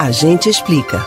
A 0.00 0.10
gente 0.10 0.48
explica. 0.48 1.06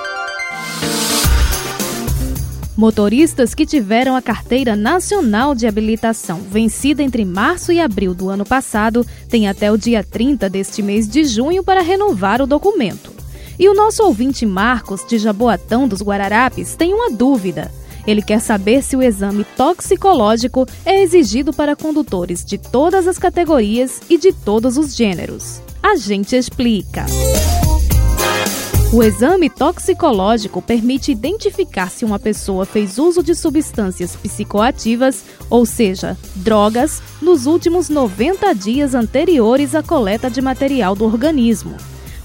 Motoristas 2.78 3.56
que 3.56 3.66
tiveram 3.66 4.16
a 4.16 4.22
carteira 4.22 4.76
nacional 4.76 5.56
de 5.56 5.66
habilitação 5.66 6.42
vencida 6.42 7.02
entre 7.02 7.26
março 7.26 7.72
e 7.72 7.80
abril 7.80 8.14
do 8.14 8.30
ano 8.30 8.46
passado 8.46 9.04
têm 9.28 9.48
até 9.48 9.72
o 9.72 9.80
dia 9.80 10.04
30 10.04 10.48
deste 10.48 10.84
mês 10.84 11.08
de 11.08 11.24
junho 11.24 11.64
para 11.64 11.82
renovar 11.82 12.40
o 12.40 12.46
documento. 12.46 13.12
E 13.58 13.68
o 13.68 13.74
nosso 13.74 14.04
ouvinte 14.04 14.46
Marcos, 14.46 15.04
de 15.04 15.18
Jaboatão 15.18 15.88
dos 15.88 16.04
Guararapes, 16.04 16.76
tem 16.76 16.94
uma 16.94 17.10
dúvida. 17.10 17.72
Ele 18.06 18.22
quer 18.22 18.42
saber 18.42 18.84
se 18.84 18.96
o 18.96 19.02
exame 19.02 19.44
toxicológico 19.58 20.68
é 20.86 21.02
exigido 21.02 21.52
para 21.52 21.76
condutores 21.76 22.46
de 22.46 22.60
todas 22.60 23.08
as 23.08 23.18
categorias 23.18 24.02
e 24.08 24.20
de 24.20 24.32
todos 24.32 24.78
os 24.78 24.96
gêneros. 24.96 25.64
A 25.82 25.96
gente 25.96 26.36
explica. 26.36 27.08
O 28.94 29.02
exame 29.02 29.50
toxicológico 29.50 30.62
permite 30.62 31.12
identificar 31.12 31.90
se 31.90 32.06
uma 32.06 32.20
pessoa 32.20 32.64
fez 32.64 33.00
uso 33.00 33.24
de 33.24 33.34
substâncias 33.34 34.16
psicoativas, 34.16 35.24
ou 35.50 35.66
seja, 35.66 36.16
drogas, 36.36 37.02
nos 37.20 37.48
últimos 37.48 37.90
90 37.90 38.54
dias 38.54 38.94
anteriores 38.94 39.74
à 39.74 39.82
coleta 39.82 40.30
de 40.30 40.44
material 40.44 40.94
do 40.94 41.06
organismo. 41.06 41.76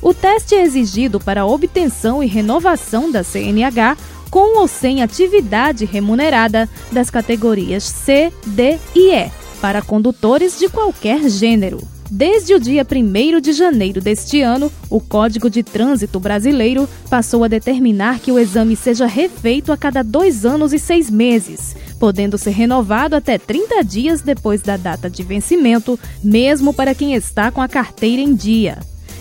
O 0.02 0.12
teste 0.12 0.56
é 0.56 0.62
exigido 0.62 1.18
para 1.18 1.46
obtenção 1.46 2.22
e 2.22 2.26
renovação 2.26 3.10
da 3.10 3.24
CNH 3.24 3.96
com 4.30 4.58
ou 4.58 4.68
sem 4.68 5.02
atividade 5.02 5.86
remunerada 5.86 6.68
das 6.92 7.08
categorias 7.08 7.82
C, 7.82 8.30
D 8.44 8.78
e 8.94 9.10
E, 9.14 9.30
para 9.62 9.80
condutores 9.80 10.58
de 10.58 10.68
qualquer 10.68 11.30
gênero. 11.30 11.80
Desde 12.10 12.54
o 12.54 12.60
dia 12.60 12.86
1 12.90 13.40
de 13.40 13.52
janeiro 13.52 14.00
deste 14.00 14.40
ano, 14.40 14.72
o 14.88 14.98
Código 14.98 15.50
de 15.50 15.62
Trânsito 15.62 16.18
Brasileiro 16.18 16.88
passou 17.10 17.44
a 17.44 17.48
determinar 17.48 18.18
que 18.18 18.32
o 18.32 18.38
exame 18.38 18.74
seja 18.76 19.06
refeito 19.06 19.70
a 19.70 19.76
cada 19.76 20.02
dois 20.02 20.46
anos 20.46 20.72
e 20.72 20.78
seis 20.78 21.10
meses, 21.10 21.76
podendo 22.00 22.38
ser 22.38 22.52
renovado 22.52 23.14
até 23.14 23.36
30 23.36 23.84
dias 23.84 24.22
depois 24.22 24.62
da 24.62 24.78
data 24.78 25.10
de 25.10 25.22
vencimento, 25.22 26.00
mesmo 26.24 26.72
para 26.72 26.94
quem 26.94 27.12
está 27.12 27.50
com 27.50 27.60
a 27.60 27.68
carteira 27.68 28.22
em 28.22 28.34
dia. 28.34 28.78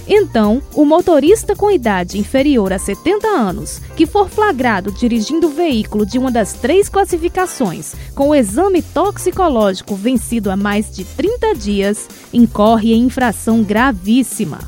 Então, 0.10 0.62
o 0.74 0.86
motorista 0.86 1.54
com 1.56 1.70
idade 1.70 2.18
inferior 2.18 2.72
a 2.72 2.80
70 2.80 3.28
anos, 3.28 3.82
que 3.96 4.06
for 4.06 4.30
flagrado 4.30 4.92
dirigindo 4.92 5.48
o 5.48 5.52
veículo 5.52 6.06
de 6.06 6.18
uma 6.18 6.32
das 6.32 6.54
três 6.54 6.88
classificações, 6.88 7.94
com 8.16 8.30
o 8.30 8.36
exame 8.36 8.82
toxicológico 8.82 9.96
vencido 9.96 10.50
há 10.50 10.56
mais 10.56 10.90
de 10.90 11.04
30 11.04 11.56
dias, 11.56 12.08
incorre 12.34 12.94
em 12.94 13.04
infração 13.04 13.62
gravíssima. 13.64 14.60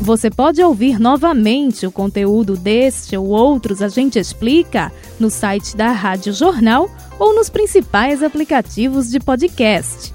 Você 0.00 0.30
pode 0.30 0.62
ouvir 0.62 0.98
novamente 0.98 1.86
o 1.86 1.92
conteúdo 1.92 2.56
deste 2.56 3.14
ou 3.14 3.28
outros 3.28 3.82
A 3.82 3.88
Gente 3.88 4.18
Explica 4.18 4.90
no 5.20 5.28
site 5.28 5.76
da 5.76 5.92
Rádio 5.92 6.32
Jornal 6.32 6.90
ou 7.18 7.34
nos 7.34 7.50
principais 7.50 8.22
aplicativos 8.22 9.10
de 9.10 9.20
podcast: 9.20 10.14